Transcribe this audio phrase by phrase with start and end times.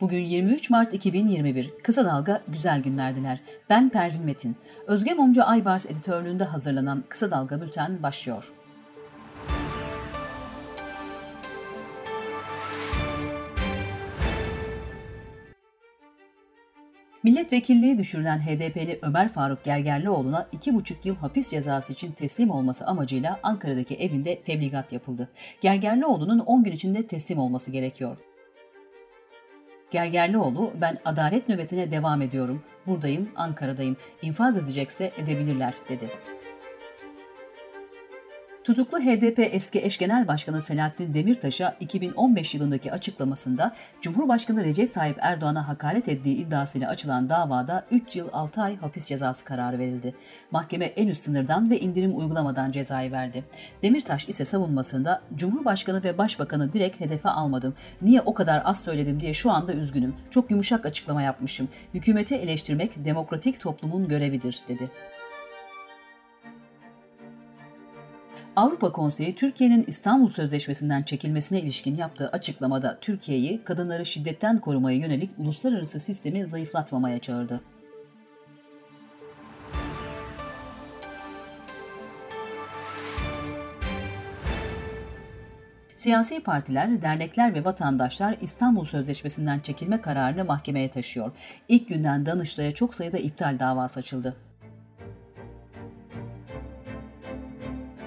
[0.00, 1.70] Bugün 23 Mart 2021.
[1.82, 3.40] Kısa Dalga güzel günlerdiler.
[3.70, 4.56] Ben Pervin Metin.
[4.86, 8.52] Özge Mumcu Aybars editörlüğünde hazırlanan Kısa Dalga Bülten başlıyor.
[17.22, 23.94] Milletvekilliği düşürülen HDP'li Ömer Faruk Gergerlioğlu'na 2,5 yıl hapis cezası için teslim olması amacıyla Ankara'daki
[23.94, 25.28] evinde tebligat yapıldı.
[25.60, 28.27] Gergerlioğlu'nun 10 gün içinde teslim olması gerekiyor.
[29.90, 32.62] Gergerlioğlu ben adalet nöbetine devam ediyorum.
[32.86, 33.96] Buradayım, Ankara'dayım.
[34.22, 36.10] İnfaz edecekse edebilirler dedi.
[38.68, 45.68] Tutuklu HDP eski eş genel başkanı Selahattin Demirtaş'a 2015 yılındaki açıklamasında Cumhurbaşkanı Recep Tayyip Erdoğan'a
[45.68, 50.14] hakaret ettiği iddiasıyla açılan davada 3 yıl 6 ay hapis cezası kararı verildi.
[50.50, 53.44] Mahkeme en üst sınırdan ve indirim uygulamadan cezayı verdi.
[53.82, 57.74] Demirtaş ise savunmasında Cumhurbaşkanı ve Başbakanı direkt hedefe almadım.
[58.02, 60.14] Niye o kadar az söyledim diye şu anda üzgünüm.
[60.30, 61.68] Çok yumuşak açıklama yapmışım.
[61.94, 64.90] Hükümeti eleştirmek demokratik toplumun görevidir dedi.
[68.58, 76.00] Avrupa Konseyi Türkiye'nin İstanbul Sözleşmesi'nden çekilmesine ilişkin yaptığı açıklamada Türkiye'yi kadınları şiddetten korumaya yönelik uluslararası
[76.00, 77.60] sistemi zayıflatmamaya çağırdı.
[85.96, 91.32] Siyasi partiler, dernekler ve vatandaşlar İstanbul Sözleşmesi'nden çekilme kararını mahkemeye taşıyor.
[91.68, 94.47] İlk günden Danıştay'a çok sayıda iptal davası açıldı.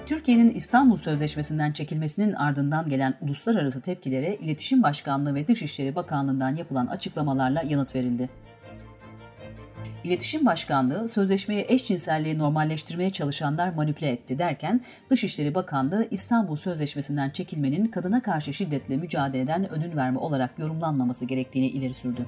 [0.06, 7.62] Türkiye'nin İstanbul Sözleşmesi'nden çekilmesinin ardından gelen uluslararası tepkilere İletişim Başkanlığı ve Dışişleri Bakanlığı'ndan yapılan açıklamalarla
[7.62, 8.28] yanıt verildi.
[10.04, 18.22] İletişim Başkanlığı sözleşmeyi eşcinselliği normalleştirmeye çalışanlar manipüle etti derken Dışişleri Bakanlığı İstanbul Sözleşmesi'nden çekilmenin kadına
[18.22, 22.26] karşı şiddetle mücadeleden önün verme olarak yorumlanmaması gerektiğini ileri sürdü.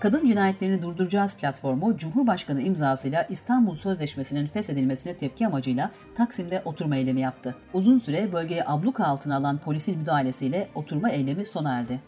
[0.00, 7.54] Kadın Cinayetlerini Durduracağız platformu Cumhurbaşkanı imzasıyla İstanbul Sözleşmesi'nin feshedilmesine tepki amacıyla Taksim'de oturma eylemi yaptı.
[7.72, 12.00] Uzun süre bölgeye abluka altına alan polisin müdahalesiyle oturma eylemi sona erdi.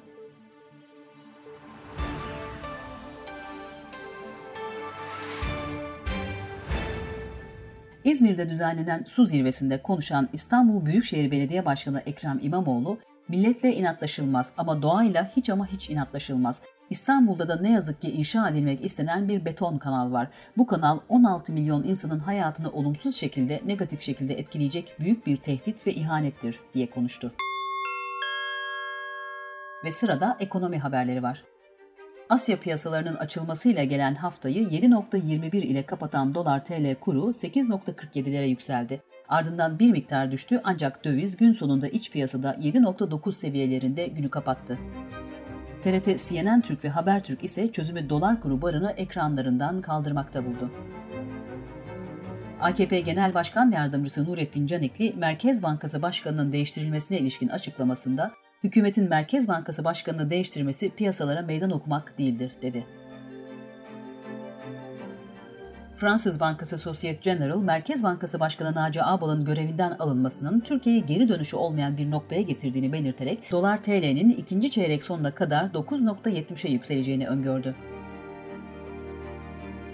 [8.04, 12.98] İzmir'de düzenlenen su zirvesinde konuşan İstanbul Büyükşehir Belediye Başkanı Ekrem İmamoğlu,
[13.28, 16.62] milletle inatlaşılmaz ama doğayla hiç ama hiç inatlaşılmaz.
[16.90, 20.28] İstanbul'da da ne yazık ki inşa edilmek istenen bir beton kanal var.
[20.56, 25.92] Bu kanal 16 milyon insanın hayatını olumsuz şekilde, negatif şekilde etkileyecek büyük bir tehdit ve
[25.92, 27.32] ihanettir diye konuştu.
[29.84, 31.44] Ve sırada ekonomi haberleri var.
[32.28, 39.02] Asya piyasalarının açılmasıyla gelen haftayı 7.21 ile kapatan dolar TL kuru 8.47'lere yükseldi.
[39.28, 44.78] Ardından bir miktar düştü ancak döviz gün sonunda iç piyasada 7.9 seviyelerinde günü kapattı.
[45.82, 50.70] TRT, CNN Türk ve Habertürk ise çözümü dolar kuru barını ekranlarından kaldırmakta buldu.
[52.60, 58.32] AKP Genel Başkan Yardımcısı Nurettin Canikli, Merkez Bankası Başkanı'nın değiştirilmesine ilişkin açıklamasında,
[58.64, 62.86] hükümetin Merkez Bankası Başkanı'nı değiştirmesi piyasalara meydan okumak değildir, dedi.
[65.98, 71.96] Fransız Bankası Societe Generale, Merkez Bankası Başkanı Naci Ağbal'ın görevinden alınmasının Türkiye'yi geri dönüşü olmayan
[71.96, 77.74] bir noktaya getirdiğini belirterek dolar TL'nin ikinci çeyrek sonuna kadar 9.70'e yükseleceğini öngördü.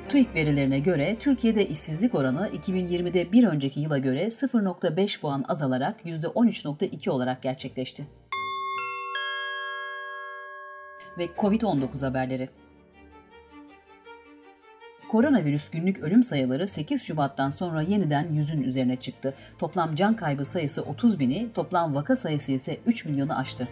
[0.09, 7.11] TÜİK verilerine göre Türkiye'de işsizlik oranı 2020'de bir önceki yıla göre 0.5 puan azalarak %13.2
[7.11, 8.07] olarak gerçekleşti.
[11.19, 12.49] Ve Covid-19 haberleri
[15.15, 19.35] Koronavirüs günlük ölüm sayıları 8 Şubat'tan sonra yeniden yüzün üzerine çıktı.
[19.59, 23.69] Toplam can kaybı sayısı 30 bini, toplam vaka sayısı ise 3 milyonu aştı.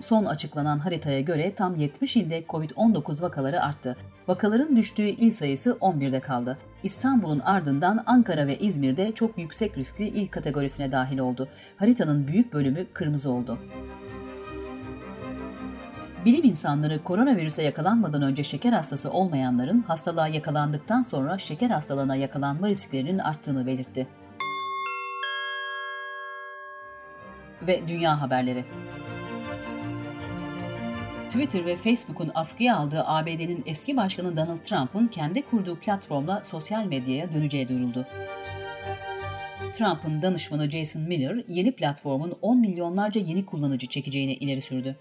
[0.00, 3.96] Son açıklanan haritaya göre tam 70 ilde Covid-19 vakaları arttı.
[4.28, 6.58] Vakaların düştüğü il sayısı 11'de kaldı.
[6.82, 11.48] İstanbul'un ardından Ankara ve İzmir'de çok yüksek riskli il kategorisine dahil oldu.
[11.76, 13.58] Haritanın büyük bölümü kırmızı oldu.
[16.24, 23.18] Bilim insanları koronavirüse yakalanmadan önce şeker hastası olmayanların hastalığa yakalandıktan sonra şeker hastalığına yakalanma risklerinin
[23.18, 24.06] arttığını belirtti.
[27.62, 28.64] Ve dünya haberleri.
[31.28, 37.34] Twitter ve Facebook'un askıya aldığı ABD'nin eski başkanı Donald Trump'ın kendi kurduğu platformla sosyal medyaya
[37.34, 38.06] döneceği duyuruldu.
[39.72, 44.96] Trump'ın danışmanı Jason Miller, yeni platformun 10 milyonlarca yeni kullanıcı çekeceğini ileri sürdü.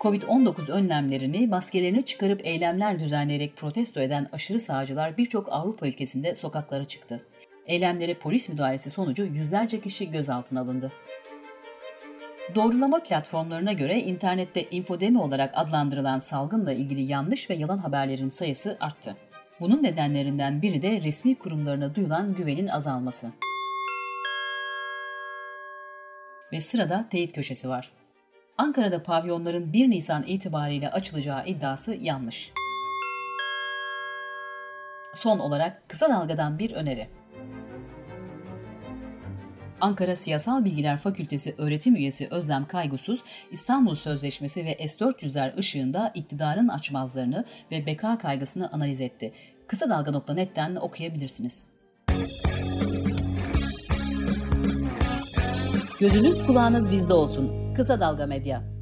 [0.00, 7.26] Covid-19 önlemlerini maskelerini çıkarıp eylemler düzenleyerek protesto eden aşırı sağcılar birçok Avrupa ülkesinde sokaklara çıktı.
[7.66, 10.92] Eylemlere polis müdahalesi sonucu yüzlerce kişi gözaltına alındı.
[12.54, 19.16] Doğrulama platformlarına göre internette infodemi olarak adlandırılan salgınla ilgili yanlış ve yalan haberlerin sayısı arttı.
[19.60, 23.32] Bunun nedenlerinden biri de resmi kurumlarına duyulan güvenin azalması.
[26.52, 27.92] Ve sırada teyit köşesi var.
[28.58, 32.52] Ankara'da pavyonların 1 Nisan itibariyle açılacağı iddiası yanlış.
[35.14, 37.08] Son olarak kısa dalgadan bir öneri.
[39.80, 43.20] Ankara Siyasal Bilgiler Fakültesi öğretim üyesi Özlem Kaygusuz,
[43.50, 49.32] İstanbul Sözleşmesi ve S-400'ler ışığında iktidarın açmazlarını ve beka kaygısını analiz etti.
[49.66, 51.66] Kısa Dalga.net'ten okuyabilirsiniz.
[56.00, 57.65] Gözünüz kulağınız bizde olsun.
[57.76, 58.75] Kısa Dalga Medya.